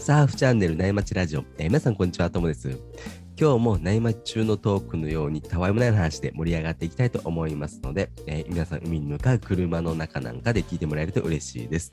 [0.00, 2.70] サーフチャンネル内町ラジオ、えー皆さんこんにちは、ともです。
[3.38, 11.90] 今日も内町中のトークのようにたわいもない話で盛り上がっていきたいと思いますので、えー皆さん海に向かう車の中なんかで聞いてもらえると嬉しいです。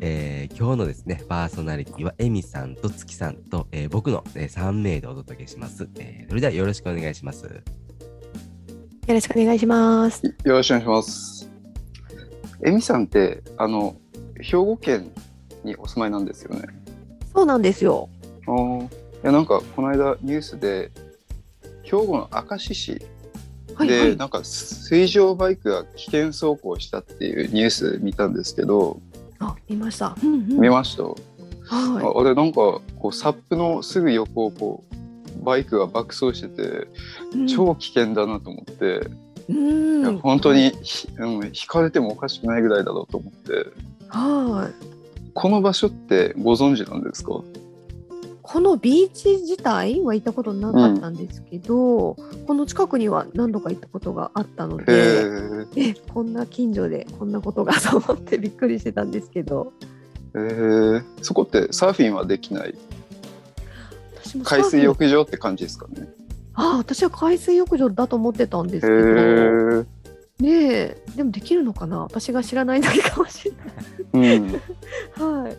[0.00, 7.44] えー今日のですね、パーソナリティはエミさんと月さんと、えー僕の、え3名でお届けします、えーそれではよろしくお願いします。
[7.46, 7.50] よ
[9.14, 10.26] ろしくお願いします。
[10.26, 11.50] よろしくお願いします。
[12.66, 13.96] エミさんって、あの、
[14.42, 15.10] 兵庫県
[15.64, 16.85] にお住まいなんですよね。
[17.36, 18.08] そうなんですよ。
[18.46, 18.88] あーい
[19.22, 20.90] や、なんか、この間ニュースで、
[21.82, 23.04] 兵庫の明石市で、
[23.74, 24.16] はいはい。
[24.16, 29.02] なんか水上バイクが危険走行したっていうニュース見たんですけど、
[29.38, 30.16] あ、見ました。
[30.22, 31.14] うんうん見ました、は
[31.68, 34.84] ああれなんかこうサップのすぐ横をこ
[35.42, 36.62] うバイクが爆走してて
[37.36, 37.40] い。
[37.40, 39.10] うん超危険だなと思って、
[39.50, 40.18] うん。
[40.20, 43.66] 本当にひ、うん、引かれてもおかしくないぐらいだろうと思って
[44.08, 44.95] はい。
[45.36, 47.42] この場所ってご存知なんですか？
[48.42, 55.90] このビーチ自体は行ったことなかったんですけど、この近くには何度か行ったことがあったのへで、ー。
[55.90, 59.74] え、こんな近所でこんなことがと思ってびっくりしてたんですけど、
[60.34, 62.74] えー、そこってサーフィンはできない？
[64.42, 66.08] 海水浴場って感じですかね？
[66.54, 69.86] あ、私は海水浴場だと思ってたんですへけど、ー
[70.40, 72.00] ねえ、でもできるのかな？
[72.00, 73.50] 私が知らないだけかもし
[74.12, 74.36] れない。
[74.38, 74.52] うん。
[75.42, 75.56] はい。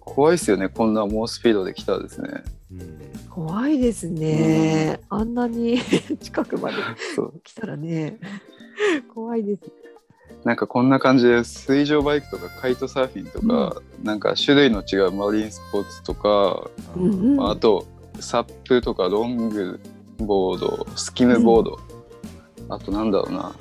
[0.00, 0.68] 怖いですよね。
[0.68, 2.42] こんな猛スピードで来たらですね。
[2.72, 3.00] うん。
[3.28, 5.00] 怖いですね。
[5.08, 5.78] あんなに
[6.20, 6.76] 近くまで
[7.44, 8.18] 来たらね、
[9.14, 9.62] 怖いです。
[10.44, 17.36] なんかこんな感じで水上バイクとかカイトサーフィンとか、なんか種類の違うマリンスポーツとか、うんうん。
[17.36, 17.86] まああと
[18.20, 19.80] サップとかロング
[20.26, 21.78] ボードスキムボード、
[22.68, 23.54] あとなんだろうな。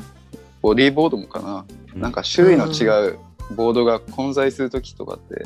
[0.62, 3.20] ボディーボードもかな、なんか種類の違う
[3.56, 5.46] ボードが混在する時とかって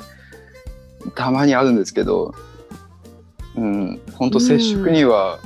[1.16, 2.34] たまにあるんですけど
[3.56, 5.40] うん本当接触には、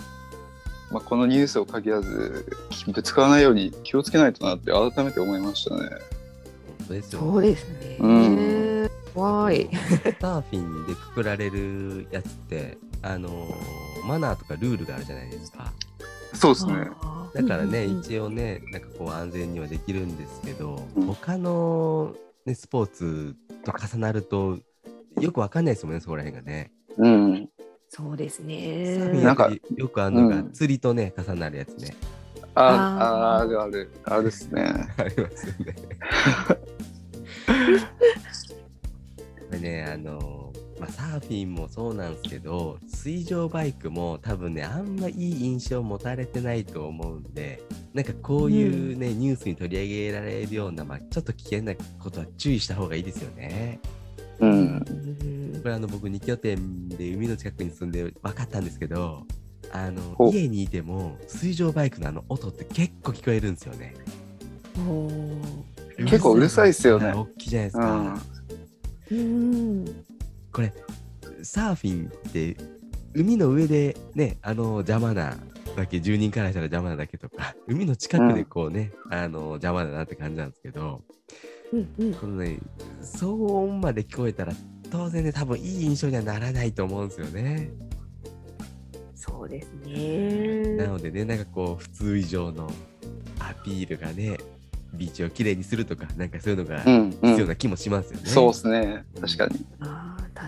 [0.91, 2.45] まあ、このニュースを限らず
[2.87, 5.81] ぶつからないように気をつけないとなって改めて思いましたね。
[5.81, 7.97] 本当ですよそうですね。
[7.99, 8.91] うん。
[9.13, 9.69] 怖い。
[10.19, 15.71] サーフィンでくくられるやつって、あのーマナーとかルールがあるじゃないですか。
[16.33, 16.73] そうですね。
[17.33, 22.15] だからね、うんうんうん一応ね、なんかこう安全にはできるんですけど、うん他の、
[22.45, 24.57] ね、スポーツと重なると、
[25.19, 26.71] よくわかんないですもんね、そこら辺がね。
[26.97, 27.49] うん。
[27.89, 29.21] そうですね。
[29.21, 31.95] やっぱりよくあるのが、うん釣りとね、重なるやつね。
[32.55, 34.63] ああーあるあるあるですね。
[34.97, 35.75] ありますよね。
[39.49, 40.48] これね、あの
[40.79, 47.61] まあ、サーフィンもそうなんですけど、水上バイクも多分ね、あんまいい印象持たれてないと思うんで、
[47.93, 53.79] なんかこういうね、ニュースに取り上げられるような、まあ、ちょっと危険なことは注意した方がいいですよね。
[54.39, 54.51] うん。
[54.51, 59.25] うんこれあの僕2拠点で海の近くに住んで分かったんですけど、
[59.71, 63.93] あのお家にいても水上バイクのあの音って結構聞こえるんですよね。
[65.97, 67.95] 結構うるさいっすよねはい大きいじゃないですうか。
[67.95, 68.21] ん。
[69.11, 69.85] うん。
[70.51, 70.73] これ
[71.43, 72.57] サーフィンって
[73.13, 75.37] 海の上でねあの邪魔な
[75.75, 81.01] だけ住人からしたら邪魔なだけとか 海の近くでこうね、あの邪魔だなって感じなんですけど
[81.71, 82.13] うんうん。
[82.13, 82.59] このね
[83.01, 84.53] 騒音まで聞こえたら
[84.91, 87.71] 当然ね多分いい印象にはならないと思うんですよね。
[89.15, 90.75] そうですね。
[90.77, 92.71] なのでねなんかこう普通以上の
[93.39, 94.37] アピールがね
[94.93, 96.93] ビーチをきれいにするとかなんかそういうのがうん。
[97.21, 97.29] うん。
[97.29, 98.25] 必要な気もしますよね。
[98.25, 99.05] そうですね。
[99.21, 99.65] 確かに。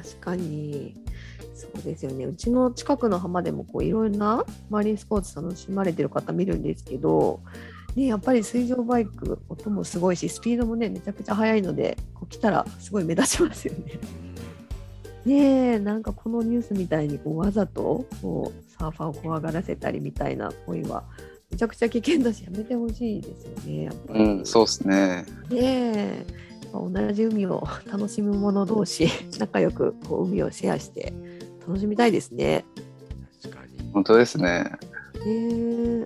[0.01, 0.95] 確かに
[1.53, 7.39] そうですよねうちの近くの浜でもこういろんなマリンスポーツ楽しまれてる方見るんですけど、
[7.95, 13.99] ね、やっぱり水上バイク音もすごいしスピードもねめちゃくちゃ速いのでこう来たらすごい目立ちますよね。
[15.23, 15.35] ね
[15.73, 21.03] えなんかこのニュースみたいにこうわざとこうサーファーを怖がらせたりみたいな行為は
[21.51, 24.19] めちゃくちゃ危険だしやめてほしいですよねやっぱり。
[24.19, 24.45] うん。
[24.47, 25.25] そうですね。
[25.51, 26.25] ねえ
[26.73, 29.07] 同じ海を楽しむ者同士
[29.39, 31.13] 仲良くこう海をシェアして
[31.67, 32.65] 楽しみたいですね。
[33.41, 33.91] 確かに。
[33.91, 34.63] 本当ですね。
[34.63, 34.75] ね
[35.25, 36.05] え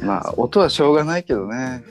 [0.00, 1.84] まあ、音はしょうがないけどね。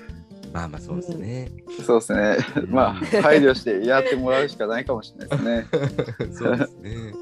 [0.53, 1.51] まあまあそうですね。
[1.86, 2.38] そうですね。
[2.68, 6.33] まあ、配慮してやってもらうしかないかもしれないですね。
[6.36, 7.13] そうですね。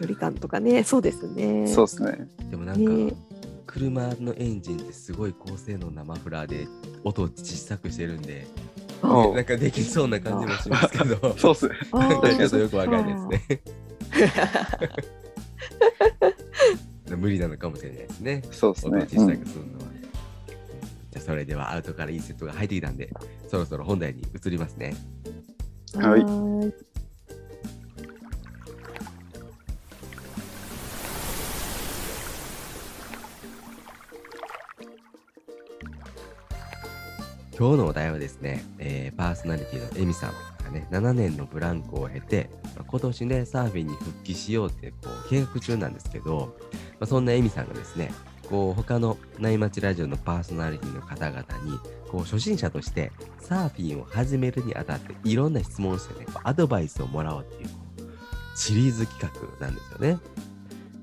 [0.00, 1.66] 距離感とかねそうですね。
[1.66, 2.28] そうですね。
[2.50, 3.12] でもなんか、ね
[3.70, 6.66] 車のエンジンってすごい高性能なマフラーで
[7.04, 8.48] 音を小さくしてるんで、
[9.00, 13.62] おうなんかできそうな感じもしますけど、 そうっす なんかーちょっとよくわかんないですね。
[17.16, 18.42] 無理なのかもしれないですね。
[18.50, 18.98] そうですね。
[18.98, 19.84] 音を小さくするのは。
[21.12, 23.08] じゃあそれではアウトからいいセットが入ってきたんで、
[23.48, 24.96] そろそろ本題に移りますね。
[25.94, 26.89] はい
[37.60, 40.32] 今日のお題はですね、えーパーソナリティのエミさん
[40.64, 48.14] がね、7年のブランクを経て、ま今年ね、サーフィンに復帰しようってこう計画中なんですけど、まあ、そんなエミさんがですね、
[48.48, 51.78] こう他の内町ラジオのパーソナリティの方々に、
[52.10, 53.12] こう初心者として
[53.42, 57.70] サーフィンを始めるにあたっていろんな質問をしてね、アドバイスをもらおうっていうう
[58.56, 59.30] シリーズ企
[59.60, 60.18] 画なんですよね。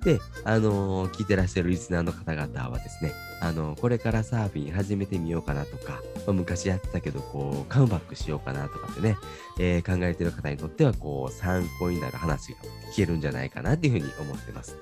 [0.07, 3.11] で、あのー聞いてらっしゃるリスナーの方々はですね、
[3.41, 9.17] あのーこれからサーフィン始めてみようかなとか、まあ昔やってたけど、こう、カムバックしようかなとかってね、
[9.59, 12.59] えー考えてる方にとっては、こう、参考になる話が
[12.93, 14.77] 聞けるんじゃないかなっていうふうに思ってます。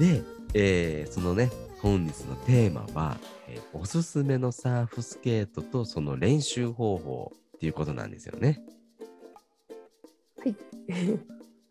[0.00, 8.60] で、えーそのね、本日のテーマは、えおすすめのサーフスケートとその練習方法っていうことなんですよね。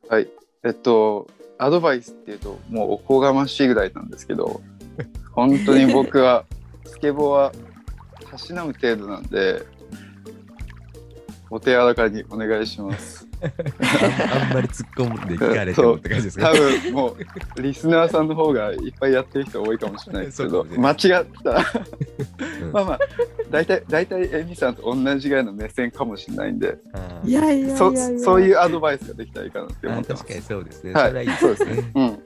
[0.08, 0.30] はい。
[0.64, 1.28] えっと、
[1.58, 4.62] アドバイスっていうと、もうおこがましいぐらいなんですけど、
[5.34, 6.46] 本当に僕は、
[6.86, 7.52] スケボーは
[8.32, 9.64] たしなむ程度なんで、
[11.50, 13.27] お手柔らかにお願いします。
[14.42, 16.52] あんまり突っ込んで聞かれてもって感じですか？
[16.52, 17.16] 多分も
[17.58, 21.18] うリスナーさんの方がいっぱいやってる人多いかもしれないですけど間違った。
[22.62, 22.72] うん。
[22.72, 23.00] まあまあ
[23.52, 26.78] 大体大体エミさんと同じぐらいの目線かもしれないんで
[27.24, 28.20] いやいやいそやいや。
[28.20, 30.24] そういうアドバイスができたらいいかなってあ思ってます。
[30.24, 30.94] 確かにそうですね。
[30.94, 31.08] はい。
[31.08, 31.92] それはいいですね。
[31.96, 32.04] うん。
[32.04, 32.20] うん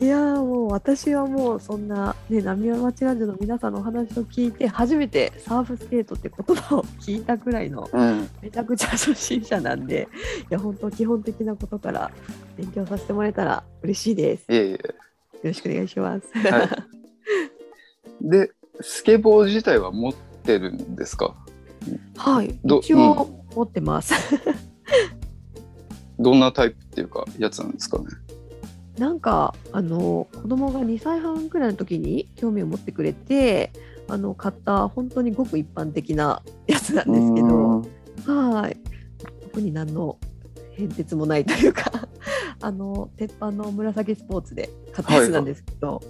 [0.00, 8.28] いやーもう私はもうそんなね浪速町ラジオの皆さんのお話を聞いて初めてサーフスケートって言葉を聞いたくらいのうん。
[8.40, 10.08] めちゃくちゃ初心者なんで
[10.50, 12.10] いや本当基本的なことから
[12.56, 14.44] 勉強させてもらえたら嬉しいです。
[14.48, 14.94] よいえいえ。
[15.48, 16.26] ろしくお願いします。
[16.38, 16.68] はい。
[18.22, 18.50] で
[18.80, 21.34] スケボー自体は持ってるんですか？
[22.16, 24.14] はい、ど一応持ってます。
[26.18, 28.04] どんなタイプっていうかやつなんですかね？
[28.98, 33.72] なんかあの子供が2歳半くらいの時に興味を持ってくれて
[34.08, 37.82] あの買った本当にごく一般的な やつなんですけど
[38.26, 38.76] はい。
[39.42, 40.18] 特に何の
[40.72, 41.90] 変哲もないというか
[42.60, 46.00] あの鉄板の紫スポーツで買ったやつなんですけど、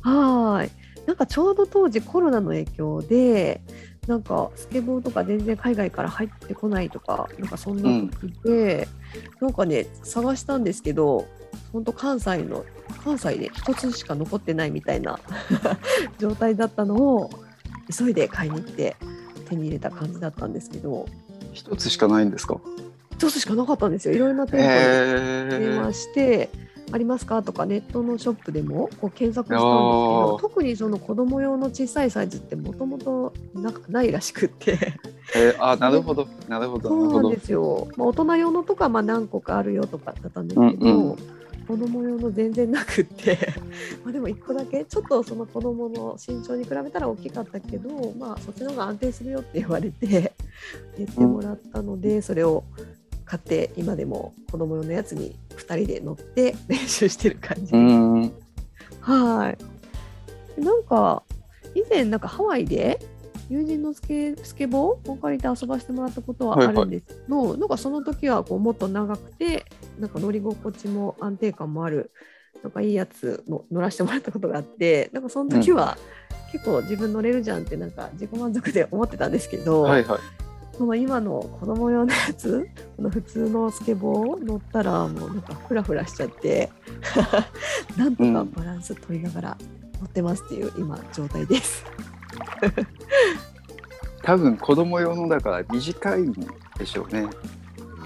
[0.00, 0.70] はい。
[1.06, 3.62] なんかちょうど当時コロナの影響で、
[4.06, 7.82] なんかスケボーとか全然海外から入ってこないとか、なんかそんな
[8.20, 8.88] 時で、
[9.40, 11.26] なんかね、探したんですけど、
[11.72, 12.64] 本当関西の、
[13.04, 15.18] 関西で一つしか残ってないみたいな
[16.18, 17.30] 状態だったのを、
[17.96, 18.96] 急いで買いに行って
[19.48, 21.06] 手に入れた感じだったんですけど、
[21.52, 22.56] 一つしかないんですか？
[23.12, 24.14] 一つしかなかったんですよ。
[24.14, 26.50] いろいろな店舗で電へ話して
[26.92, 30.40] 「ありますか?」とかネットのショップでもこう検索したんですけどあー。
[30.40, 33.32] 特にその子供用の小さいサイズってもともと
[33.88, 34.78] ないらしくって。
[35.34, 36.28] えあなるほど。
[36.48, 37.10] なるほどなるほど。
[37.12, 41.16] そうなんですよ、まあ、大人用のとかまあ何個かあるよとかだったんですけど、うんうん
[41.68, 43.38] 子供用の全然なくって
[44.02, 50.32] まあでも1個だけちょっとその子供の身長に比べたら大きかったけど、まあ、そっちの方が安定するよって言われて
[50.96, 52.64] 言ってもらったので、それを
[53.26, 57.74] 買って今でも子供用のやつに2人で乗って練習してる感じです。
[57.74, 58.32] うん
[59.00, 59.54] は
[60.56, 60.60] い。
[60.60, 61.22] なんか
[61.74, 62.98] 以前なんかハワイで
[63.48, 69.64] 友人のスケスケボーを借りて遊ばせてもらったことはあるんですけど、なんかその時はこうもっと長くて
[69.98, 72.10] なんか乗り心地も安定感もある
[72.62, 75.96] なんかいいやつの乗らせてもらったことがあってなんかその時は
[76.52, 80.18] 結構自分乗れるじゃんってなんか自己満足で思ってたんですけど、はいはい
[80.78, 86.70] その今の子供用のやつこの普通のスケボー乗ったらもうなんかフラフラしちゃって
[87.98, 89.58] なんとかバランス取りながら
[90.00, 91.84] 乗ってますっていう今状態です。
[94.22, 96.32] 多分子供用のだから短いん
[96.78, 97.26] でしょうね。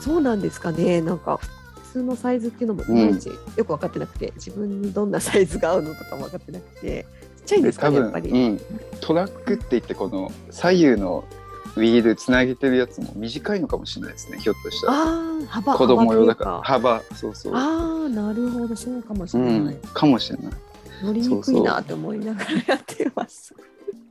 [0.01, 1.01] そうなんですかね。
[1.01, 1.39] なんか
[1.93, 7.07] 普通のサイズっていうのもいまいちよく分かってなくて、自分にどんなサイズが合うのとかも分かってなくて
[7.39, 8.31] ちっちゃいんですかねやっぱり。
[8.31, 8.61] うん、
[9.01, 11.25] トラックって言ってこの左右の
[11.77, 14.93] ウィールつなげてるやつも短いのかもしれないですねひょっとしたら。
[14.93, 15.05] あ
[15.43, 16.63] あ幅子供用だから。
[16.63, 17.55] 幅幅そうそう。
[17.55, 18.77] ああなるほど。
[18.77, 20.53] そうかもしうれない、ん、かもしれない。
[21.03, 23.55] 乗りにくいなって思いながらやってます。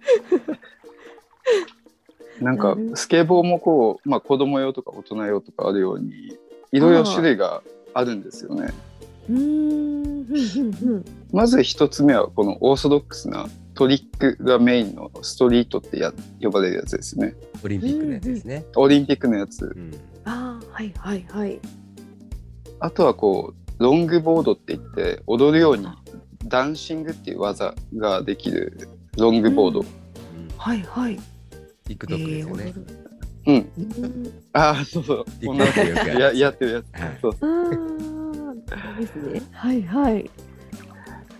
[2.41, 6.38] なんかスケボーもこう、まあ、子供用とか大人用とかあるように
[6.72, 7.62] いろいろ種類が
[7.93, 8.74] あるんですよね。
[11.31, 17.36] まず一つ目はこのオーソドックスなトリックがメインのストリートってや呼ばれるやつですね。
[17.63, 18.65] オリンピックのやつですね。
[18.75, 19.65] オリンピックのやつ。
[19.65, 19.91] うん。
[20.25, 21.60] ああはいはいはい。
[22.79, 25.88] あとはこうロングボードって言って踊るように
[26.46, 29.86] ダンシングっていう技ができるロングボード、
[30.58, 31.20] はいはい。
[31.88, 32.74] TikTok ですよね。
[33.48, 33.56] うん。
[33.56, 35.25] うんああ、そうそう。
[35.39, 37.01] でよくやるややってるやつ。
[37.01, 39.41] はいそうああ、ですね。
[39.51, 40.30] はいはい。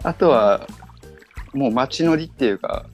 [0.04, 0.68] あとは、
[1.54, 2.86] もう街乗りっていうか、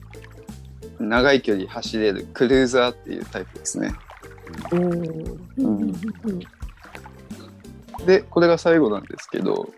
[0.98, 3.92] 長い距離走れるクルーザーっていうタイプですね。
[8.06, 9.68] で、これが最後なんですけど、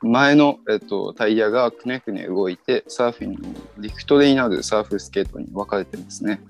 [0.00, 3.38] 前の、えっと、タイヤがくねくね動いて、サーフィンの
[3.78, 6.40] リフトでになるサーフスケートに分かれてますね。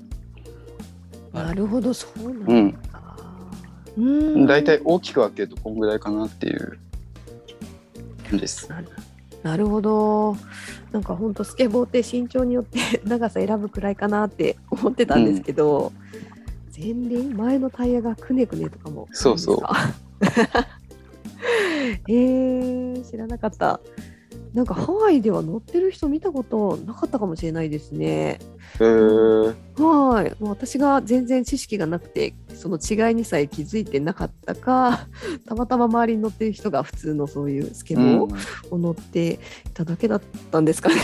[1.33, 2.81] なるほど、そうなんだ。
[3.97, 4.05] うん。
[4.37, 4.47] うん。
[4.47, 6.79] 大体大きく分けるとこんぐらいかなっていう
[8.29, 8.69] 感じです。
[9.43, 10.37] なるほど。
[10.93, 15.93] なんか本当スケボーって身長によって 長さ選ぶくらいかなって思ってたんですけど、
[16.77, 19.09] 前輪前のタイヤがくねくねとかも。
[19.13, 19.59] そうそう
[22.09, 23.81] えー、知らなかった。
[24.55, 28.39] なんかハワイでは乗ってる人見たことなかったかもしれないですね。
[28.81, 35.07] へーはい、もう私が全然知識がなくてその違いにさえ気づいてなかったか
[35.47, 38.37] たまたま周りに乗ってる人が普通のそういうスケボうんー
[38.71, 39.39] を乗ってい
[39.75, 40.97] ただけだったんですかね。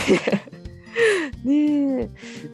[1.45, 2.11] ねえ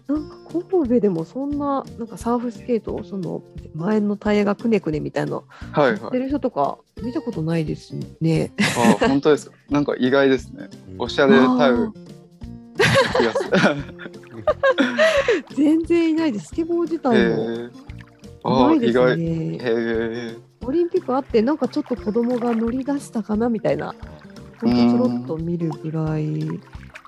[0.08, 3.42] なんか神戸でもそんななんかサーフスケートその
[3.74, 5.36] 前のタイヤがくねくねみたいな
[5.72, 6.00] はいはい。
[6.00, 8.52] 乗ってる人とか見たことないですね。
[9.00, 9.56] あ本当ですか？
[9.70, 10.68] なんか意外ですね。
[10.98, 11.92] おしゃれタウン
[12.76, 13.84] 気がする。
[15.54, 16.46] 全然いないです。
[16.48, 17.70] スケボー自へ体もー
[18.42, 19.12] あないですー意外。
[19.12, 19.58] へね。
[19.60, 20.36] え。
[20.66, 23.94] オリンピックあってなんかちょっと子供が乗り出したかなみたいな
[24.60, 26.24] ほんとちょろっと見るぐらい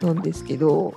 [0.06, 0.94] なんですけど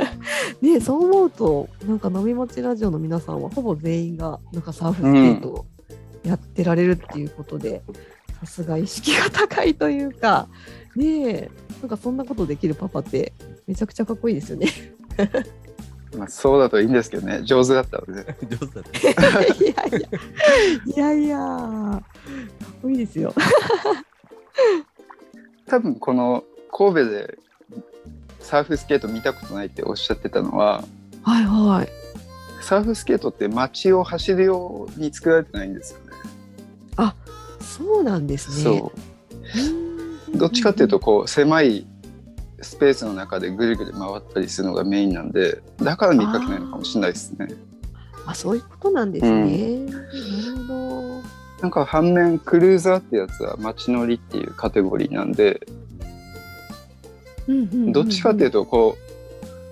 [0.60, 5.66] ねえそう思うとなんか飲みもちラジオの皆さんはほぼ全員がなんかサーフスケートを
[6.24, 7.82] やってられるっていうことで、
[8.40, 10.48] さすが意識が高いというか
[10.94, 13.32] ねえなんかそんなことできるパパって
[13.66, 14.66] めちゃくちゃかっこいいですよね。
[16.16, 17.42] まあそうだといいんですけどね。
[17.44, 18.36] 上手だったらね。
[18.48, 19.42] 上手だった。
[19.42, 19.72] いや
[20.96, 22.02] いやいやいやかっ
[22.82, 23.32] こいいですよ。
[25.66, 27.38] 多分この神戸で
[28.40, 30.84] サーフスケート見たことないっておっしゃってたのは、
[31.22, 31.88] はいはい。
[32.62, 36.10] サーフスケートって街を走るように作られてないんですよね。
[37.60, 38.78] そうなんですね。
[38.78, 38.92] そ
[40.34, 40.36] う。
[40.36, 41.86] どっちかっていうとこう狭い
[42.60, 47.48] スペースの中でぐるぐる回ったりするのがメインなんでだから見かけないのかもしれないですね。
[48.26, 49.78] あ、そういうことなんですね。
[49.90, 50.08] なる
[50.66, 51.22] ほど。
[51.62, 55.66] なんか反面クルーザーってやつは街乗りっていうカテゴリーなんで
[57.92, 58.64] どっちかっていうと。
[58.64, 58.96] とこ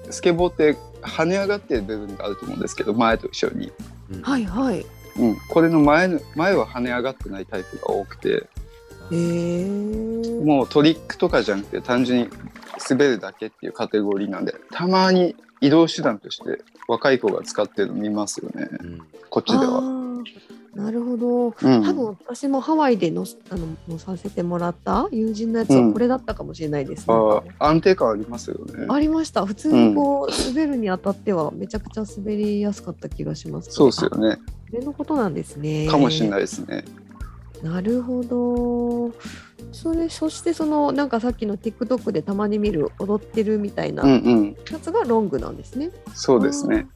[0.08, 3.72] うスケボーって跳ね上がってる部分があると思うんですけど前と後ろに、
[4.10, 4.22] うん。
[4.22, 4.84] はいはい。
[5.18, 8.48] うん、これの前の前は跳ね上がってないタイプが多くて。
[9.10, 9.14] え。
[9.14, 12.28] ー、もうトリックとかじゃなくて単純に
[12.88, 18.68] 滑るだけっていうカテゴリーなんでたまに移動手段として若い子が使ってるの見ますよね。
[18.70, 18.98] うん。
[19.30, 19.82] こっちでは。
[20.78, 21.46] なるほど。
[21.48, 28.86] うん多分私もハワイでのあの乗させてもらった友人のやつはこれだったかもしれないです、あなんかー安定感ありますよね。
[28.88, 29.44] ありました。
[29.44, 33.72] 普通にこう、滑るにあたってはめちゃくちゃ滑りやすかった気がします。
[33.72, 34.28] そうですよね。
[34.28, 34.36] あ。
[34.36, 34.42] こ
[34.72, 35.88] れのことなんですね。
[35.88, 36.84] かもしれないですね。
[37.60, 39.12] なるほど。
[39.72, 44.56] それそしてそのなんかさっきの TikTok でたまに見る踊ってるみたいなうんうん。
[44.70, 45.90] やつがロングなんですね。
[46.14, 46.86] そうですね。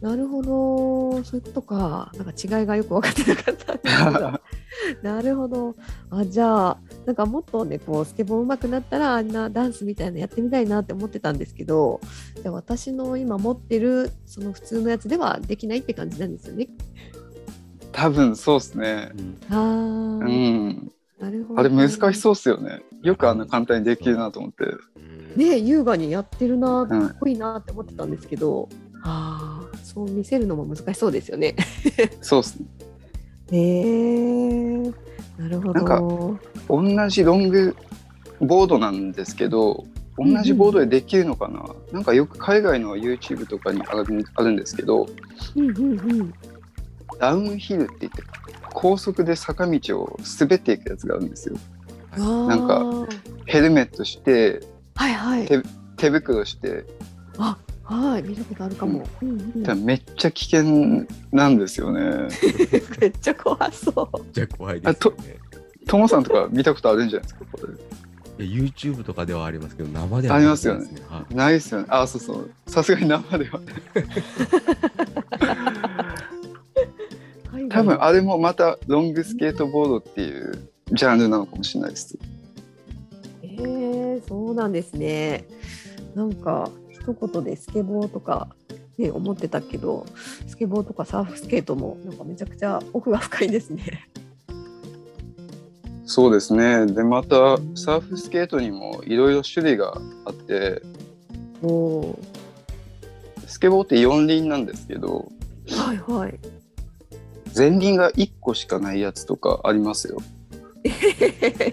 [0.00, 1.22] なるほど。
[1.24, 2.10] そういうことか。
[2.16, 4.40] なんか違いがよく分かってなかったんですけど。
[5.02, 5.76] なるほど。
[6.10, 12.00] あじゃあなんかもっとねこうスケボー上手くなったらあんなダンスみたいなのやってみたいなって思ってたんですけど
[12.40, 16.68] じゃあ私の今持ってるその普通のやつではできないって感じなんですよね。
[17.92, 19.12] 多分そうですね。
[19.50, 20.92] あー、うん。
[21.18, 21.60] なるほど。
[21.60, 22.80] あれ難しそうっすよね。
[23.02, 24.64] よくあんな簡単にできるなと思って。
[24.64, 28.68] うんね優雅にやってるなうんかっこいいなって思ってたんですけど、
[29.02, 31.54] ああそう見せるのも難しそうですよね。
[32.20, 32.66] そうっすね。
[33.52, 34.92] へえ
[35.38, 36.38] なるほなんかど。
[36.68, 37.76] 同じロング
[38.40, 39.84] ボードなんですけど、
[40.16, 45.08] 同じボードでできるのかな、なんかよく海外の YouTube とかにあるあるんですけど、
[45.56, 46.34] うんうんうん。
[47.18, 48.22] ダウンヒルって言って、
[48.72, 51.56] 高速で坂道を滑っていくやつがあるんですよ。
[52.16, 53.08] なんか
[53.46, 54.60] ヘルメットして、
[54.94, 55.46] はいはい。
[55.46, 55.62] 手
[55.96, 56.84] 手袋して、
[57.38, 57.56] あ
[57.90, 59.04] はい見たことあるかも。
[59.20, 62.28] うんうん多分めっちゃ危険なんですよね。
[63.00, 64.20] めっちゃ怖そう。
[64.32, 65.38] じゃあ怖いですよね。
[65.88, 68.44] トモさんとか見たことあるんじゃないですか、これ。
[68.44, 71.86] YouTube とかではありますけど、生ではありますよね見たことないないですよね。
[71.90, 72.50] あ、そうそう。
[72.68, 73.60] さすがに生では。
[77.70, 82.16] 多分あれもまたロングスケートボードっていうジャンルなのかもしれないです。
[83.42, 85.44] えー、そうなんですね。
[86.14, 86.70] なんか
[87.12, 88.48] 一言でスケボーとか
[88.98, 90.04] ね、思ってたけど
[90.46, 94.08] スケボーとかサーフスケートもなんかめちゃくちゃ奥が深いですね。
[96.04, 96.86] そうですね。
[96.86, 100.82] で、また、サーフスケートにもいろいろ種類があって、
[103.46, 105.30] スケボーって4輪なんですけど、
[105.68, 106.36] はいはい。
[107.56, 110.18] 前輪が1個しかないやつとかありますよ。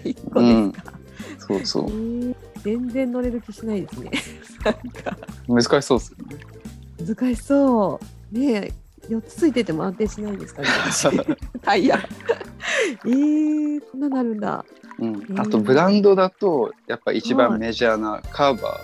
[0.04, 0.92] 一個ですか、
[1.40, 4.10] そうそえー全然乗れる気しないですね。
[5.46, 7.14] 難しそうですよね。
[7.14, 8.00] 難しそ
[8.32, 8.38] う。
[8.38, 8.72] ねえ、
[9.08, 10.68] 4つついてても安定しないんですかね。
[11.62, 11.98] タイヤ。
[13.04, 14.64] えー、こんななるんだ。
[14.98, 18.80] うん、あとブランドだとやっぱ一番メジャーなカーバ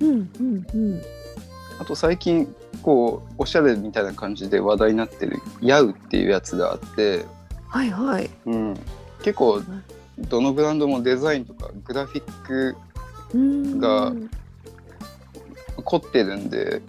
[0.00, 1.02] ー、うんうんうん。
[1.80, 7.24] あと最近こうおしゃれみたいな感じで話題になってるヤウっていうやつがあって、
[7.68, 8.30] はいはい。
[8.46, 8.74] うん、
[9.22, 9.60] 結構
[10.18, 12.76] どのブランドもデザインとかグラフィック
[13.34, 14.12] が
[15.84, 16.82] 凝ってるんで、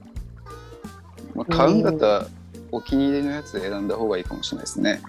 [1.36, 2.27] まあ、買うんだったら
[2.71, 5.01] お気に入りのやつ選んだ方がいいかもしれないですね。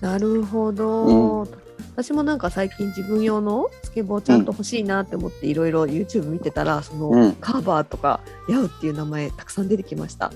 [0.00, 1.48] なるほど。
[1.94, 10.32] 私もなんか最近自分用のスケボーちゃんと欲しいなって思っていろいろ YouTube 見てたら、その、うんカーバーとかヤウっていう名前たくさん出てきました。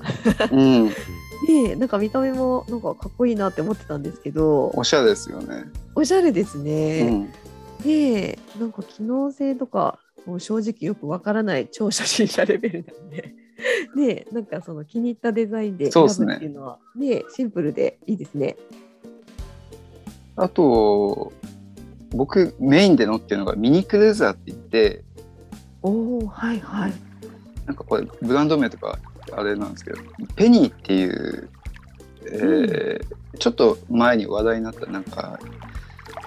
[0.53, 0.89] うん、
[1.47, 5.65] でなんか見た目もなんかかっこいいなって思ってたんですけどおしゃれですよね。
[5.95, 7.11] おしゃれですうね。
[7.11, 7.33] ん、
[7.85, 13.35] でなんか機能性とかもう正直よくわからない超初心者レベルなんで。
[13.97, 18.57] でなんかその気に入ったデザインで選ぶっていうのはねシンプルでいいですね。
[20.37, 21.33] あと
[22.11, 25.03] 僕メインで乗ってるのがミニクルーザーって言って
[25.83, 26.93] おおはいはい。
[27.67, 28.97] なんかこれブランド名とか
[29.33, 29.99] あれなんですけど
[30.37, 31.49] ペニーっていう、
[32.31, 35.39] えーちょっと前に話題になったなんか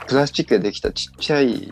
[0.07, 1.71] プラスチックでできたちっちゃい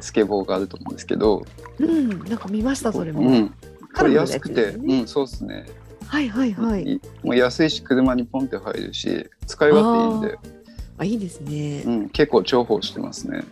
[0.00, 1.44] スケボーがあると思うんですけど、
[1.78, 3.20] うんなんか見ましたそれも。
[3.20, 3.54] うん、
[3.94, 5.66] これ安くて、ねうん、そうですね、
[6.06, 6.82] はいはいはい。
[6.84, 10.58] いもう安いし車にポンって入るし使い勝手いいんで、
[10.98, 11.82] あいいですね。
[11.84, 11.90] う。
[11.90, 13.44] ん、結構重宝してますね、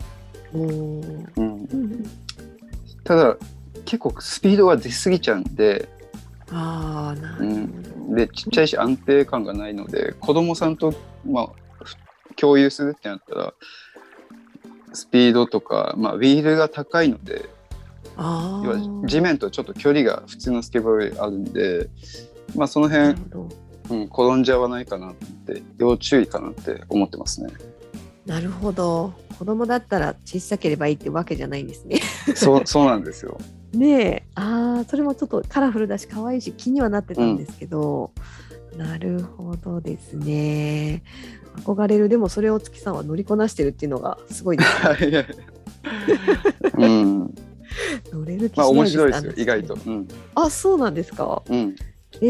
[0.53, 0.61] おお。
[0.61, 2.03] うん、うんうん。
[3.03, 3.37] ただ
[3.85, 5.87] 結構スピードが出過ぎちゃうんで。
[6.49, 8.15] ああなるほど。
[8.15, 10.93] でちっちゃいし安定感がないので子供さんと、
[11.25, 11.49] まあ、
[11.83, 11.95] ふ
[12.35, 13.53] 共有するってなったら
[14.93, 17.49] スピードとか、まあ、ウィールが高いので
[18.15, 19.07] あ要はあ。
[19.07, 21.89] 地面とちょっと距離が普通のスケボーよりあるんで、
[22.55, 23.15] まあ、その辺。
[23.89, 27.49] うん、転んじゃわないかなって要注意かなって思ってますね。
[28.25, 29.13] なるほど。
[29.39, 32.01] 子供だったら小さければいいってわけじゃないんですね。
[32.35, 33.37] そうそうなんですよ。
[33.71, 38.11] ねえ、ああ、それもちょっとカラフルだし可愛いし気にはなってたんですけど、
[38.75, 41.03] なるほどですね。
[41.57, 44.69] 憧れるでもそれを月さんは乗りこなしてるっていうのがすごいです。
[48.11, 49.77] 乗れる気しまあ面ないです白いですよ意外と。
[49.85, 51.43] うんあ、そうなんですか？
[51.49, 51.75] うん
[52.21, 52.25] え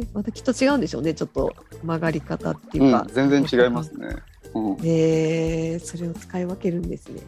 [0.00, 1.14] ー、またきっと違うんでしょうね。
[1.14, 3.02] ちょっと曲がり方っていうか。
[3.08, 4.16] うん、全然違いますね。
[4.54, 7.20] うんえー、それを使い分けるんですね。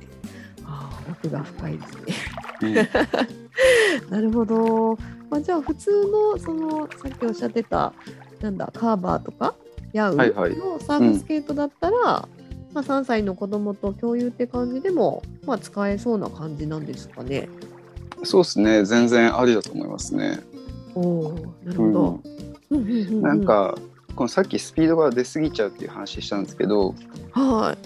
[0.64, 2.00] ああ、奥が深いですね。
[2.62, 2.74] うん
[4.10, 4.96] なるほど。
[5.30, 7.92] まあ、じゃあ普通のそのさっきおっしゃってた
[8.40, 9.54] なんだカーバーとか
[9.94, 10.56] ヤウはいはい。
[10.56, 12.28] のサーフスケートだったら、ま
[12.74, 17.48] あ、3歳の子供と共有って感じでも、まあ、使えそうな感じなんですかね。
[18.24, 18.84] そうですね。
[18.84, 20.40] 全然ありだと思いますね。
[20.94, 21.32] おお
[21.64, 22.20] なるほど。
[22.70, 22.78] うん。
[22.78, 23.78] うんうんうんなんか
[24.16, 26.94] このさっきスピードが出過ぎちゃうっていう話したんですけど、
[27.32, 27.76] は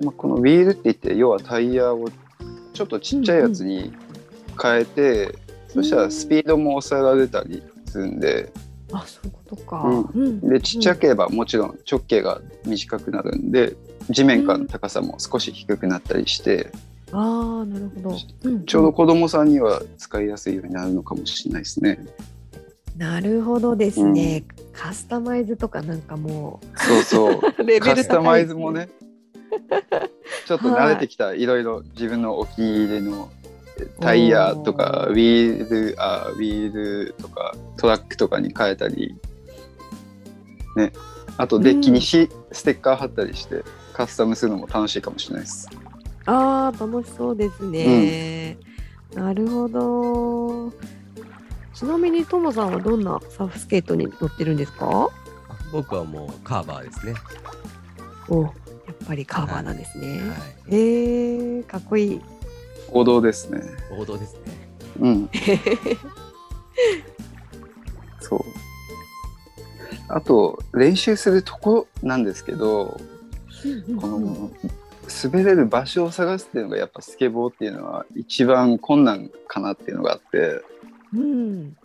[0.00, 0.04] い。
[0.04, 2.08] まあ、このウィールって言って要はタイヤを
[2.72, 3.92] ちょっとちっちゃいやつに
[4.60, 8.52] 変えて、そしたらスピードも抑えられたりするんで
[8.94, 9.82] あそういうことか。
[9.82, 13.76] うんうんでちっちゃければもちろん直径が短くなるんで
[14.10, 16.70] 地面からの高さも少し低くなったりして、
[17.12, 18.16] ああなるほど。
[18.44, 21.98] うんちょうど子供さんには使いやすいようになるのかもしれないですね。
[22.96, 24.44] なるほどですね。
[24.72, 28.88] カスタマイズとかなんかもそうそうう レベル高いカスタマイズもね
[30.46, 33.30] ちょっと慣れてきた、い、ろいろ自分のお気に入りの
[34.00, 35.68] タイヤとかおウィー。
[35.68, 39.16] ルあウィールとかトラックとかに変えたり
[40.76, 40.92] ね。
[41.36, 45.68] あとデッキにし、ステッカー貼ったりしてカスタムするのも楽しいかもしれないです。
[46.26, 48.56] ああ楽しそうですね、
[49.14, 50.72] なるほど。
[51.74, 54.86] ちなみにトモさんはどんなサーフスケートに乗ってるんですか？
[54.88, 55.08] あ
[55.72, 57.14] 僕はもうカーバーですね。
[58.28, 58.52] おやっ
[59.06, 60.20] ぱりカーバーなんですね、はい。
[60.68, 62.20] えー、かっこいい
[62.92, 63.60] 王道ですね。
[63.90, 64.40] 王道ですね。
[65.00, 65.30] うん。
[68.20, 68.40] そう。
[70.08, 73.00] あと練習するとこなんですけど、
[74.00, 74.50] この
[75.22, 80.62] 滑れる場所を探すっていうのがやっぱスケボーっていうのは一番困難かなっていうのがあって
[81.14, 81.76] うん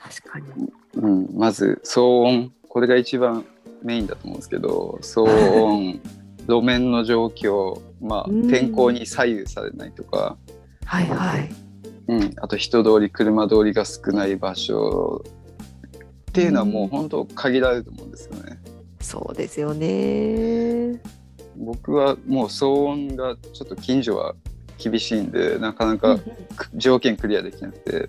[0.00, 0.72] 確かに。
[0.94, 3.44] うん、まず騒音これが一番
[3.82, 6.00] メインだと思うんですけど騒音
[6.48, 8.50] 路面の状況、まあ、うん。
[8.50, 10.36] 天候に左右されないとか、
[10.84, 11.50] はいはい。
[12.08, 15.22] うん、あと人通り車通りが少ない場所。
[16.30, 18.58] っていうのはもう本当限られると思うんですよね。
[19.00, 21.00] そうですよね。
[21.56, 24.34] 僕はもう騒音がちょっと近所は
[24.78, 26.18] 厳しいんでなかなか
[26.74, 28.08] 条件クリアできなくて。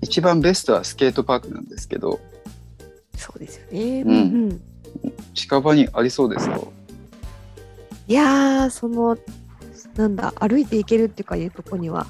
[0.00, 2.20] 一番ベストはスケートパークなんですけど。
[3.16, 4.02] そうですよね。
[4.02, 4.10] うん。
[4.10, 4.14] う
[4.54, 4.62] ん
[5.34, 6.60] 近場にありそうですか
[8.08, 9.16] いやーその
[9.96, 12.06] なんだ歩いて行けるっていうかいうとこには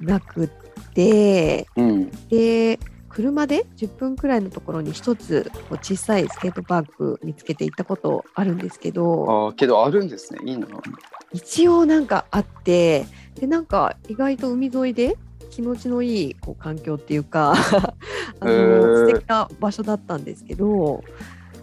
[0.00, 0.48] なくっ
[0.94, 2.10] てうん。
[2.28, 10.38] で車で10分くらいのところに一つこう小さいスケートパーク見つけて行ったことあるんですけどああけどあるんですね。
[10.44, 10.68] いいな。
[11.32, 15.16] 一応なんかあってでなんか意外と海沿いで
[15.50, 17.54] 気持ちのいいこう環境っていうか
[18.40, 18.76] あへー。
[18.76, 21.02] の素敵な場所だったんですけど、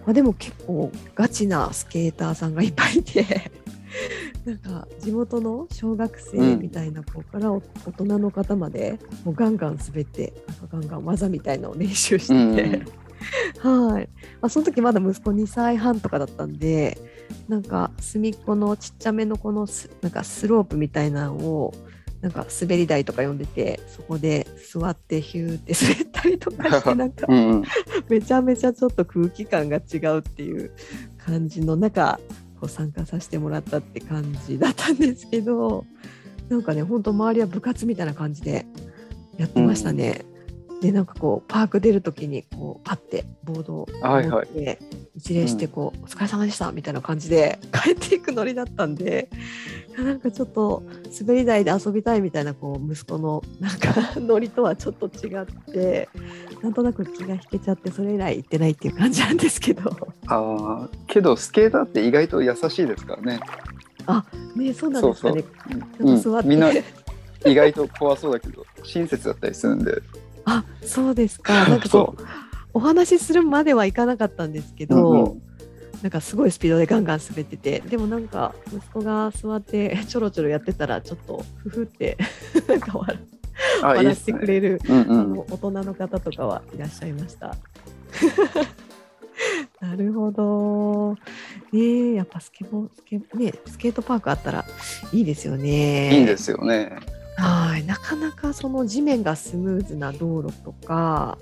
[0.06, 3.52] まあ、でも結構ガチなスケーターさんがいっぱいいて
[4.46, 13.06] なんか地元の小学生みたいな子からお大人の方までもうガンガン滑ってなんかガンガン技みたいなのを練習してて。
[13.60, 14.10] はい、
[14.42, 16.98] まあ、その時まだ息子2歳半とかだったんで
[17.48, 21.74] なんか隅っこのちっちゃめのこのスなんかスロープみたいなのを
[22.22, 27.64] なんか滑り台とか呼んでてそこで座ってヒューって滑ったりとかして なんかうんうん。
[28.10, 30.72] めちゃめちゃちょっと空気感が違うっていう
[31.18, 32.20] 感じの中
[32.66, 35.86] こう参加させてもらったって感じだったんですけど
[36.50, 38.66] なんかねほんと周りは部活みたいな感じで
[39.38, 40.26] やってましたね。
[40.82, 44.80] でなんかこうパーク出る時にこうパッてボードを持って
[45.16, 49.30] 一礼してこう、お疲れ様でしたみたいな感じで 帰っていくノリだったんで
[49.98, 50.84] なんかちょっと
[51.20, 56.10] 滑り台で遊びたいみたいなこう息子のなんか ノリとはちょっと違って
[56.66, 59.92] なんとなく気が引けちゃってそれ以来行ってないっていう感じなんですけど。
[60.26, 63.40] ああけどスケーターって意外と優しいですからね。
[64.56, 65.44] ねそうなんですかね。
[66.00, 66.18] うなん。
[66.18, 66.72] か座って、ん、みんな
[67.46, 70.02] 意外と怖そうだけど 親切だったりするんで。
[70.46, 71.54] あそうですか。
[71.70, 72.24] なんかこう
[72.74, 75.42] お話しするまではいかなかったんですけど、うんうん。
[76.02, 82.18] なんかすごいスピードでガンガン滑っててでもなんか息子が座ってちょろちょろやってたらちょっとふふって
[82.68, 83.16] なんか笑
[83.82, 87.56] 笑ってくれるうんあうんの大人の方とかはいらっしゃいました。
[89.82, 91.16] なるほど。
[91.72, 94.66] ねえやっぱスケボースケ,、ね、スケートパークあったら
[95.12, 96.20] いいですよね。
[96.20, 96.98] いいですよね
[97.38, 101.38] はいなかなかその地面がスムーズな道路とか、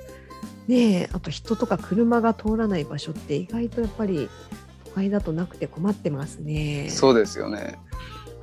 [0.68, 4.30] ねえ、あと人とか車が通らない場所って意外とやっぱり
[4.86, 6.90] 都会だとなくて困ってますね。
[6.90, 7.78] そうですよね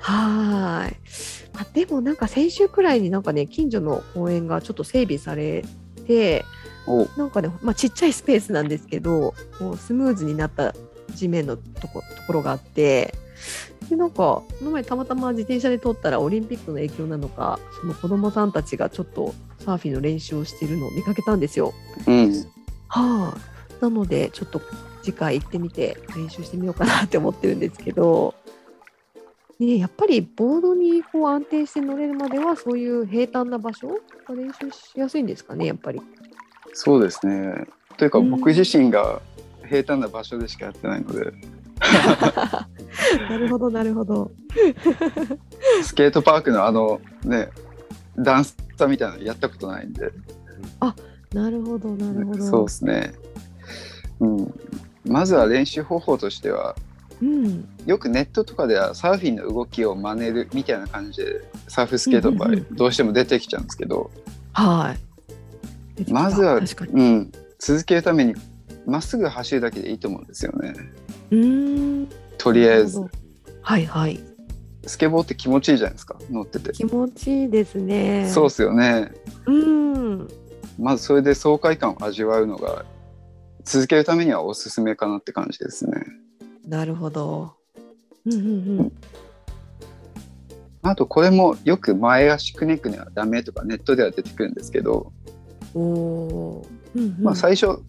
[0.00, 0.96] はーい。
[1.56, 5.64] あでもなんか先週くらいになんかね近所の公園がちょっと整備され
[6.06, 6.44] て
[6.86, 10.74] おなんかね、まあ、ちっちゃいスペースなんですけどこうスムーズになった
[11.14, 13.14] 地面のとこところがあって
[13.88, 21.74] でなんかこの前たまたま自転車で通ったらオリンピックの影響なのかその子供さんたちがちょっとサーフィンの練習をしているのを見かけたんですよ。
[22.06, 22.32] うん
[22.88, 23.38] はあ、
[23.80, 24.60] なのでちょっと
[25.02, 28.34] 次回行ってみて練習してみようかなって思ってるんですけど、
[29.60, 33.88] ね、やっぱりボードにこう安定して乗れるまではそういう平坦な場所
[34.26, 36.00] が練習しやすいんですかねやっぱり。
[36.72, 37.66] そうですね
[37.98, 39.20] というかうん僕自身が
[39.68, 41.32] 平坦な場所でしかやってないので
[43.28, 44.30] なるほどなるほど。
[45.84, 47.50] スケートパークのあのね
[48.16, 48.56] ダンス
[48.88, 50.10] みたいなのやったことないんで
[51.34, 52.42] なるほどなるほど。
[52.42, 53.12] そうですね
[54.20, 54.54] うん
[55.04, 56.76] まずは練習方法としては
[57.22, 64.10] うん、よくネットとかではサーフィンの動きを真似るみたいな感じでサーフスケートの場合どうしても出てきちゃうんですけど
[64.52, 66.10] はい。
[66.10, 66.56] まずは。
[66.56, 68.34] うん、続けるために
[68.86, 70.74] まっすぐ走るだけでいいと思うんですよね
[71.30, 72.08] うーん。
[72.38, 73.00] とりあえず。
[73.62, 74.18] はいはい。
[74.86, 78.28] スケボーって気持ちいいじゃないですか乗ってて、気持ちいいですね。
[78.32, 79.12] そうっすよね
[79.46, 80.28] うん。
[80.78, 82.86] まずそれで爽快感を味わうのが
[83.64, 85.92] 続けるためにはおすすめかなって感じですね
[86.70, 87.56] なるほど。
[88.24, 88.92] うんうんうん。
[90.82, 95.12] あとこれもよく前足くねくねはダメとかネットでは出てくるんですけど、
[95.74, 96.64] お。
[96.94, 97.82] うんうんまあ最初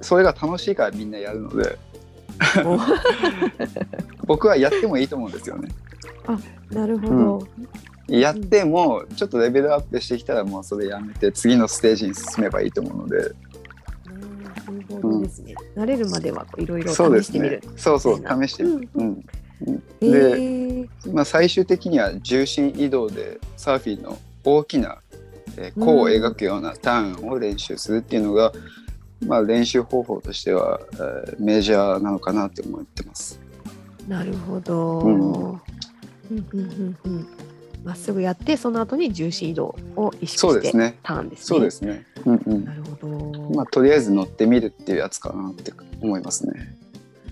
[0.00, 1.78] それが楽しいからみんなやるので
[2.64, 2.78] お
[4.26, 5.68] 僕はやってもいいと思うんですよね。
[6.70, 7.48] なるほど。
[8.08, 13.32] やってもちょっとレベルアップしてきたらもうそれやめて次のステージに進めばいいと思うので
[15.22, 15.54] ですね。
[15.76, 17.68] 慣れるまではいろいろ試そうですしてみるね。
[17.76, 18.88] そうそうみたいな試してみる。
[18.94, 19.24] うん
[20.00, 24.98] えで、ー、まあ、最終的には重心移動でサーフィンの大きな
[25.56, 28.52] えー弧を描くようなターンを練習するっていうのが、
[29.26, 33.40] まあ、練習方法としては、えーメジャーなのかなって思ってます。
[34.08, 35.00] なるほど。
[35.00, 35.60] うんうん
[36.30, 37.28] うんうんうん
[37.84, 40.94] まっすぐやってその後に重心移動を意識して。
[41.02, 41.44] ターンですね。
[41.44, 42.06] そうですね。
[42.24, 43.54] うんうんなるほど。
[43.54, 46.76] まあ、とりあえず乗ってみるっていうやつかなって思いますね。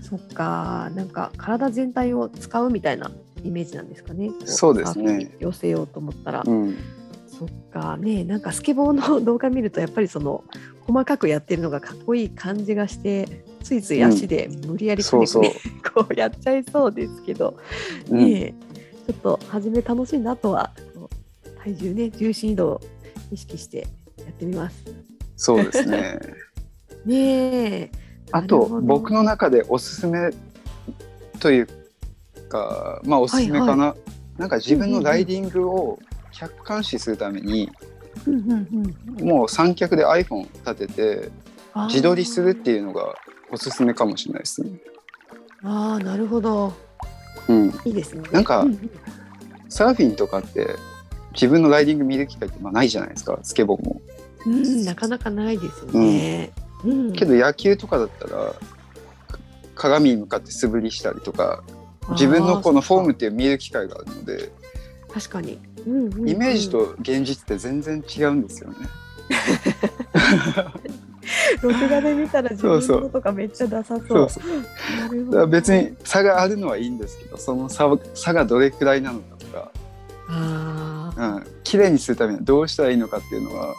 [0.01, 3.11] そっか、なんか体全体を使うみたいな
[3.43, 4.29] イメージなんですかね。
[4.29, 6.43] こそうですね寄せようと思ったら。
[6.45, 6.77] うん、
[7.27, 10.43] そっかね、なんかスケボーの動画見るとやっぱりその
[10.85, 15.23] 細かくやってるのがかっこいい感じがして、ついつい足で無理やりこ
[16.09, 17.57] うやっちゃいそうですけど、
[18.09, 18.70] うんねえ
[19.11, 20.71] ちょっと初め楽しいなとは
[21.63, 22.81] 体重ね重心移動を
[23.29, 24.85] 意識してやってみます。
[25.35, 26.19] そうですね。
[27.05, 27.91] ねえ。
[28.31, 30.29] あと僕の中でおすすめ
[31.39, 31.67] という
[32.47, 33.95] かまあおすすめかな、
[34.37, 35.99] なんか自分のライディングを
[36.31, 37.69] 客観視するために、
[38.25, 38.51] うんうん
[39.19, 41.31] うんもう三脚で iPhone 立てて
[41.87, 43.13] 自撮りするっていうのが
[43.51, 44.69] おすすめかもしれないですね。
[45.63, 46.73] あーなるほど
[47.47, 48.23] うん、いいですね。
[48.31, 48.91] なんかううん
[49.69, 50.75] サーフィンとかって
[51.33, 54.01] 自分のライディング見る機会ってまあないじゃないですかスケボーも。
[54.45, 56.51] うん、なかなかないですよね。
[56.83, 58.55] うんけど野球とかだったらか
[59.75, 61.63] 鏡に向かって素振りしたりとか
[62.11, 64.51] 自分のこのフォームっていう見える機会があるので
[65.13, 68.75] 確かに、うんうんうんイメージと現実って全然違うんですよね。
[71.61, 74.29] 録画で見たら自分そうそうのとかめっちゃダサそう。
[74.29, 79.71] そ別に差があるのはいいんですけどその差は差がどれくらいなのかとか、
[80.27, 83.73] ああ、うん、綺麗にするためにはどうしたらいいのかっていうのは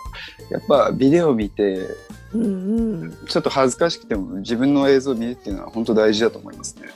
[0.51, 1.89] やっぱビデオを見て
[2.35, 6.89] うんうん、ちょっと恥ずかしくても自分の映像を見るっていうのは本当大事だと思いますね。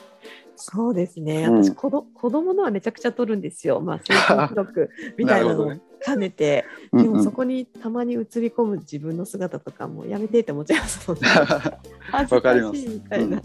[0.57, 1.45] そうですね。
[1.45, 1.65] うん。
[1.65, 3.81] 私子ど、子供のはめちゃくちゃ撮るんですよ。
[3.81, 5.73] まあ成長記録みたいなのを
[6.07, 11.29] 兼ねて、うんうんでもそこにたまに映り込む自分の姿とかもやめてって思っちゃいますもんね。
[12.13, 13.43] 恥ずわかりますかしいみたいな。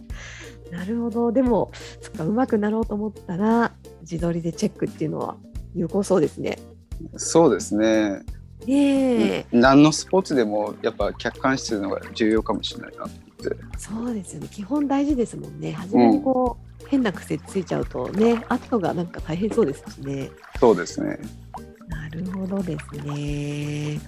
[0.72, 1.32] なるほど。
[1.32, 5.36] でも、そっか、上手くなろうと思ったら、自撮りでチェックっていうのは
[5.76, 6.60] 有効そうですね。
[7.18, 8.22] そうですね。
[8.66, 13.18] ねえ、何のスポーツでもやっぱ客観視するのが重要かもしれないなと思っ
[13.50, 13.80] て。
[13.80, 14.48] そうですよね。
[14.52, 15.72] 基本大事ですもんね。
[15.74, 20.30] 初めにこう、変な癖ついちゃうとね、後がなんか大変そうですしね。
[20.60, 21.20] そうですね。
[21.92, 24.00] なるほどですね。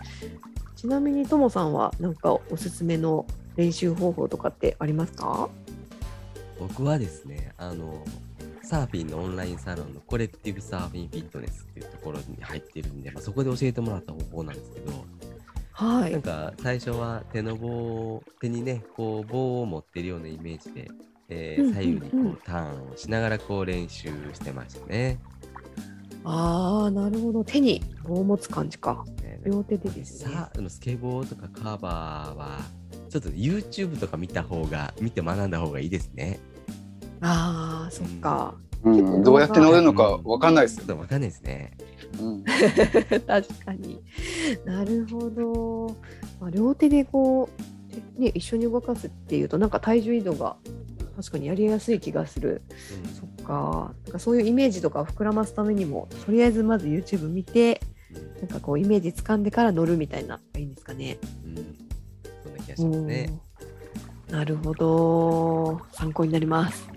[0.76, 5.50] ちなみにともさんはなんかおすすめの練習方法とかってありますか？
[6.60, 8.04] 僕はですね、あの、
[8.64, 15.06] サーフィンのオンラインサロンのコレクティブサーフィンフィットネスっていうところに入ってるんで、まあ、そこで教えてもらった方法なんですけど、
[15.72, 16.12] はい。
[16.12, 20.90] なんか最初は手の棒を手にねこう棒を持ってるようなイメージで、
[21.30, 25.20] えー左右にこうんうターンをしながらこう練習してましたね。
[26.24, 27.44] ああ、なるほど。
[27.44, 29.06] 手に棒を持つ感じか。
[29.22, 30.34] ね両手でですね。
[30.34, 32.60] さあのスケボーとかカーバーは
[33.10, 36.40] ちょっと YouTube とか見た方が見て学んだ方がいいですね。
[37.22, 38.56] ああ、そっか。
[38.84, 40.80] うん、どうやって乗るのかわかんないですよ。
[40.80, 41.78] ちょっとわかんないですね。
[42.20, 44.02] うん、 確かに。
[44.66, 45.96] なるほど。
[46.42, 47.50] まあ、両手でこ
[48.18, 50.58] う、ね、一緒に動かすっていうと、なんか体重移動が
[51.16, 52.62] 確かにやりやすい気がする。
[53.06, 53.94] うんそっか。
[54.06, 57.82] なんかそういうイメージとかを膨らますためにも、とりあえずまず YouTube 見て、
[58.40, 61.18] なんかこうイメージ掴んでから乗るみたいなのがいいんですかね。
[61.46, 61.76] うんうん
[62.44, 63.40] そんな気がしますね。
[64.30, 65.82] なるほど。
[65.92, 66.88] 参考になります。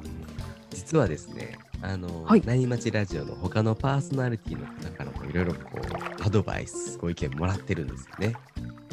[0.71, 8.35] 実はですね、あの、はいなにまちラジオの他のパーソナリティの方からもいろいろこうアドバイス、ご意見もらってるんですよね。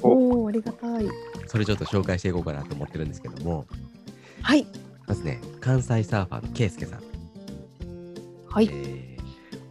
[0.01, 1.07] おお、ありがたい。
[1.47, 3.65] それちょっと紹介していこうかなと思ってるんですけども、
[4.41, 4.67] はい。
[5.07, 7.01] まずね、関西サーファーのケイスケさん。
[8.47, 8.69] はい。
[8.71, 9.13] えー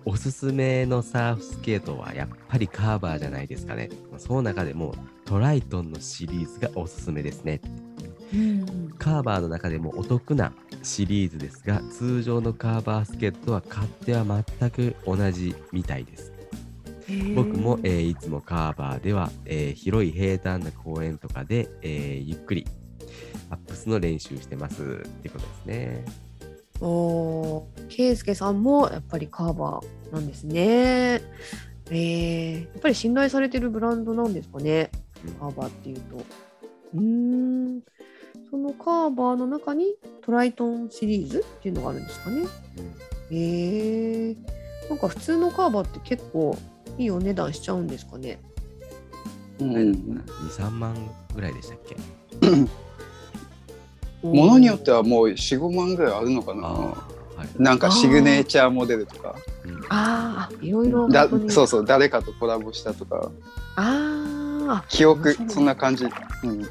[0.05, 3.89] おすすめのサーフスケートはやっぱりカーバーじゃないですかね。
[4.19, 7.61] その中でもトライトンのシリーズがおすすめですね。
[8.35, 16.33] うんカーバーの中でもお得なシリーズですが、通常のカーバースケートとは勝手は全く同じみたいです。
[17.37, 22.67] 僕も、えーいつもカーバーでは、えー広い平坦な公園とかで、えーゆっくり
[23.53, 24.85] アップスの練習してますっ
[25.21, 26.05] ていうことですね。
[26.81, 31.21] おおー、ケイスケさんもやっぱりカーバーなんですね。
[31.91, 34.91] えー、やっぱり信頼されてるブランドなんですかね。
[35.27, 36.17] うんカーバーっていうと。
[36.95, 37.81] うーん。
[38.51, 42.41] そのカーバーの中にトライトンシリーズっていうのがあるんですかね。
[42.41, 42.49] うん
[43.31, 44.37] えー、
[44.89, 46.57] なんか普通のカーバーって結構
[46.99, 48.41] いいお値段しちゃうんですかね。
[49.61, 50.95] うん2、3万
[51.35, 51.97] ぐらいでしたっけ？
[54.23, 56.69] ものによってはもう45万ぐらいあるのかな。
[56.69, 57.63] あはい。
[57.63, 59.35] なんかシグネチャーモデルとか。
[59.65, 63.31] うんああいろいろだ本当にそうそう誰かとコラボしたとか。
[63.77, 66.65] あ記憶そんな感じ、うん、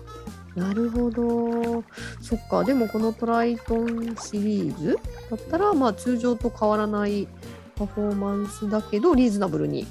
[0.57, 1.83] あなるほど。
[2.21, 2.63] そっか。
[2.63, 7.27] でもこのトライトンシリーズだったらまあ通常と変わらない
[7.75, 9.87] パフォーマンスだけどリーズナブルに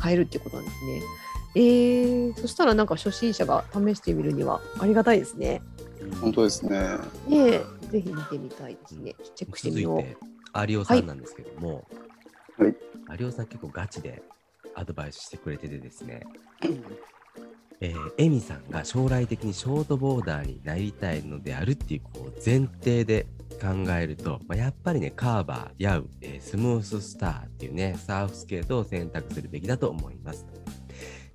[0.00, 1.02] 変えるっていうことなんですね。
[1.56, 5.62] えー、そしたらなんか初心者が試してみるにはありがたいですね。
[6.20, 6.96] 本当ですね
[7.28, 9.14] ねえぜひ見てみたいですね。
[9.34, 9.96] チェックしてみよう。
[9.96, 10.14] 続い
[10.66, 11.86] て、有オさんなんですけども、
[12.56, 12.74] はい
[13.18, 14.22] 有オさん結構ガチで
[14.74, 16.22] アドバイスしてくれててですね、
[17.80, 23.26] えー、エミさんが将来的にショートボーダーになりたいのであるっていうこう前提で
[23.60, 30.46] 考えると、まあ、やっぱりね、カーバー、ヤウ、えースムーススターっていうね、サーフスケートを選択するべきだと思います。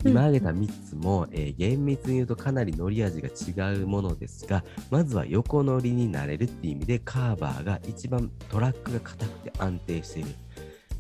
[0.04, 10.30] 今挙げた3つも、えー厳密に言うとかなり乗り味が違うものですが、まずは横乗りになれるっていう意味で、カーバーが一番トラックが硬くて安定している。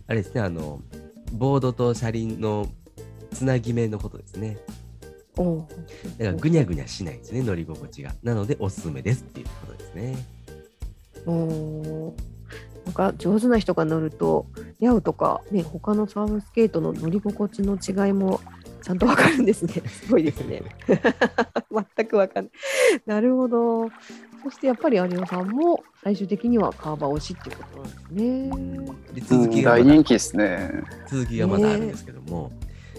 [0.07, 0.81] あれですね、あの、
[1.33, 2.67] ボードと車輪の
[3.31, 4.57] つなぎ目のことですね。
[5.37, 5.67] おう
[6.17, 8.15] だからぐにゃぐにゃしないんですね、乗り心地が。
[8.23, 10.25] なので、おすすめですっていうことですね。
[11.25, 12.35] おー
[12.85, 14.45] なんか上手な人が乗ると、
[14.79, 18.39] ヤウとか、ね、他のサーフスケートの乗り心地の違いも
[18.85, 19.73] ちゃんとわかるんですね。
[19.87, 20.61] すごいですね。
[21.97, 22.53] 全くわかんない。
[23.07, 23.89] なるほど。
[24.43, 28.49] そしてやっぱり有野さんも最終的にはカーバー推しっていうことなんですね。
[29.15, 32.51] でう続きが大人気ですね続きがまだあるんですけども、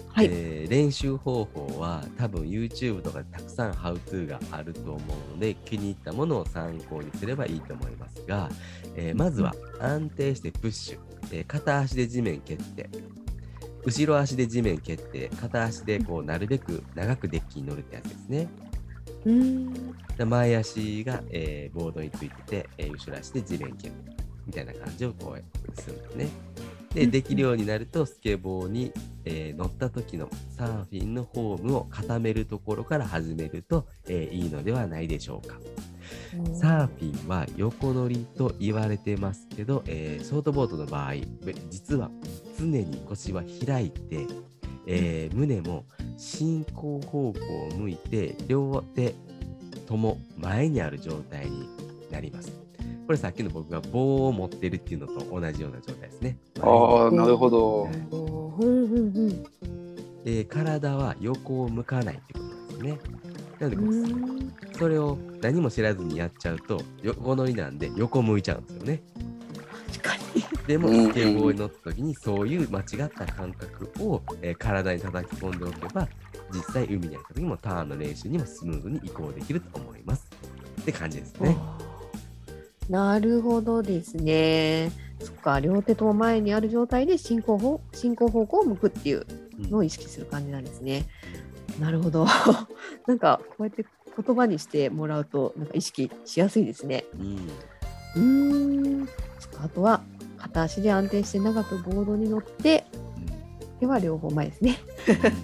[0.09, 8.49] はいえー練習方法は多分 YouTube とかでたくさん How to があると思うので気に入ったものを参考にすればいいと思いますが、
[8.97, 10.97] えーまずは安定してプッシュ、
[11.31, 12.89] えー片足で地面蹴って
[13.87, 18.49] 後ろ足で地面蹴って片足でこうなるべく長くデッキに乗るってやつですね。
[19.23, 19.73] うーん。
[20.17, 23.93] で前足が、えーボードについてて、えー後ろ足で地面蹴る
[24.45, 26.27] みたいな感じをこうするんですね。
[26.93, 28.91] で、うんできるようになると、スケボーに、
[29.23, 35.55] えー乗った時のサーフィンのフォームを固めるところから始めると、えーいいのではないでしょうか。
[36.59, 41.13] サーフィンは横乗りと言われてますけど、えーショートボードの場合、
[41.45, 42.11] べ実は
[42.57, 44.25] 常に腰は開いて、
[44.87, 45.85] えー胸も
[46.17, 47.33] 進行方向を
[47.77, 49.13] 向いて、両手
[49.85, 51.69] とも前にある状態に
[52.11, 52.51] なります。
[53.07, 56.37] これさっきの僕が棒を持ってるっていうのと同じような状態ですね。
[56.59, 57.87] ああなるほど
[60.25, 62.99] で体は横を向かないってことですね。
[63.59, 63.91] なの
[64.71, 69.03] でそれを何も知らずにやっちゃうと横乗りなんで横向いちゃうんですよね。
[70.67, 76.07] でもうんスケボーに乗った時にそういう間違った感覚を、えー体に叩き込んでおけば
[76.53, 80.29] 実際海に行った時もターンの練習にもスムーズに移行できると思います。
[80.81, 81.57] って感じですね。
[82.89, 84.91] なるほどですね。
[85.19, 89.25] そっか、両手とも前にある状態で進行方進行方向を向くっていう
[89.59, 91.05] うんのを意識する感じなんですね。
[91.79, 92.25] なるほど。
[93.07, 93.85] なんかこうやって
[94.25, 97.05] 言葉にしてもらうとなんか意識しやすいですね。
[97.19, 97.37] うん
[98.15, 99.07] うーん。
[99.59, 100.01] あとは
[100.37, 102.85] 片足で安定して長くボードに乗って、
[103.79, 104.77] では両方前ですね。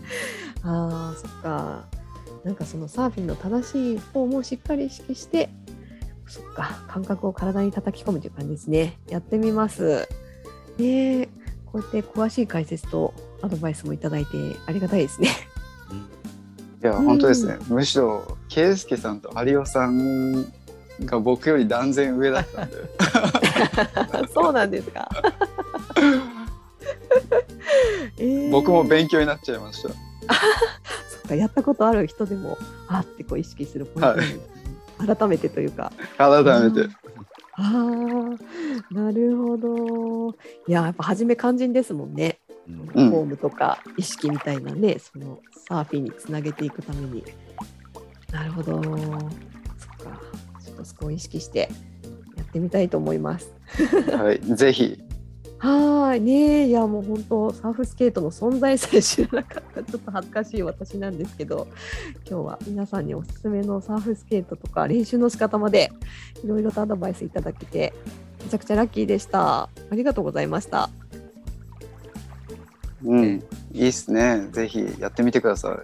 [0.63, 1.85] ああ、そっか。
[2.43, 5.49] なんかそのサーフィンの正しいフォームをしっかり意識して、
[6.27, 8.99] そっか、感覚を体に叩き込むという感じですね。
[9.07, 10.07] やってみます。
[10.77, 11.29] で、
[11.65, 14.29] こうやって詳しい解説とアドバイスもいただいて
[14.65, 15.29] ありがたいですね。
[15.29, 15.53] うん
[16.83, 20.51] いや本当ですね、むしろ圭介さんと有オさん
[21.05, 22.75] が僕より断然上だったんで
[24.33, 25.09] そうなんですか。
[28.17, 34.43] えー僕も勉強になっちゃいました そっか、やったことある人でも、あってこう意識するポイントなんですね
[35.15, 35.91] 改めてというか。
[36.17, 36.89] 改めて
[37.55, 40.29] ああ、なるほど。
[40.67, 42.39] いや、やっぱ初め肝心ですもんね。
[42.67, 47.23] うんうんフォームとか意識みたいなね、そのサーフィンにつなげていくために。
[48.31, 48.81] なるほど。
[50.75, 51.69] そっとそこを意識して
[52.35, 53.53] やってみたいと思います。
[54.15, 54.99] はいぜひ。
[55.59, 59.83] はーいねいやもう本当サーフスケートの存在さえ知らなかった。
[59.83, 61.67] ちょっと恥ずかしい私なんですけど
[62.29, 65.93] 今日は皆さんにおすすめのサーフスケートとか練習の仕方まで
[66.43, 67.93] いろいろとアドバイスいただけて
[68.43, 69.63] めちゃくちゃラッキーでした。
[69.63, 70.89] ありがとうございました。
[73.05, 74.47] うんいいっすね。
[74.51, 75.77] ぜひやってみてください。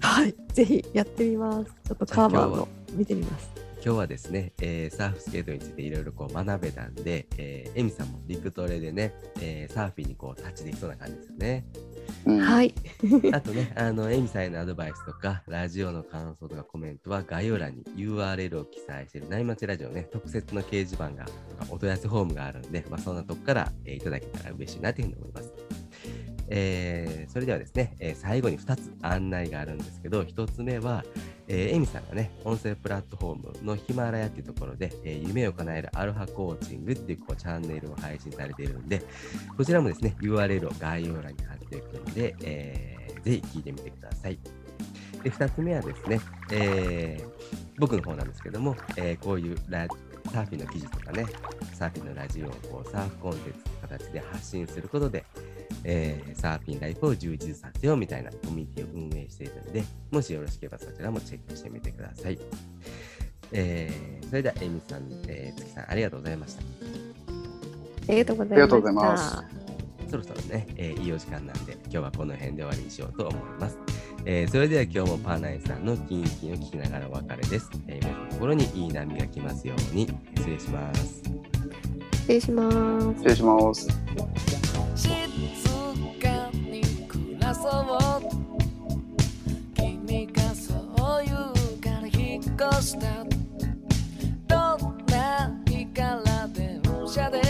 [0.00, 1.70] はいぜひやってみます。
[1.86, 3.50] ちょっとカーバーの見てみます
[3.82, 11.64] 今日はですね、えーサーフスケートについていろいろこう学べたんで、えーエミさんも陸トレでね、えーサーフィンにこう立ちできそうな感じですよね。
[12.26, 12.74] うんはい。
[13.32, 21.32] あとね、あの、エミさんへのアドバイスとか、ラジオの感想とかコメントは概要欄に URL を記載している内町ラジオね、特設の掲示板が、と
[21.64, 25.69] かお問い合わせフォームがあるんで、まあ、そんなとこから、えーいただけたら嬉しいなというふうに思います。
[26.50, 31.04] えーそれではですね、えー最後に2つ案内があるんですけど、1つ目は、
[31.48, 39.02] えーエミさんがね、音声プラットフォームのヒマラヤっていうところで、えー夢を叶えるアルファコーチングっていうこうチャンネルを配信されているんで、
[39.56, 44.38] こちらもですね、URL を概要欄に貼っておくので、えーぜひ聞いてみてください。
[45.22, 46.20] で、2つ目はですね、
[46.52, 47.20] え
[47.78, 49.86] 僕の方なんですけども、えこういうラ
[50.32, 51.26] サーフィンの記事とかね、
[51.74, 55.24] サーフィンのラジオをこうサーフコンテンツの形で発信することで、
[55.84, 62.38] えーサーフィンライフを充実させようみたいなコミュニティを運営しているので、もしよろしければそちらもチェックしてみてください。
[63.52, 66.62] えーそれでは、エミさん、えー月さん、ありがとうございました。
[68.08, 68.54] ありがとうございました。
[68.54, 73.78] ありがとうございますそろそろね、えーいいお時間なんで、今日はこの辺で終わりにしようと思います。
[74.24, 77.70] えーそれでは今日もパーナイさんのキンキンを聞きながらお別れです。
[77.88, 80.06] えー皆さんのところにいい波が来ますように、
[80.36, 81.22] 失礼します。
[82.12, 83.06] 失礼します。
[83.18, 83.88] 失礼します。
[85.54, 85.68] 静
[86.20, 88.22] かに暮らそう。
[89.74, 90.74] 君がそ
[91.20, 91.32] ういう
[91.80, 93.24] から引っ越した。
[94.48, 97.40] どんな日から電車で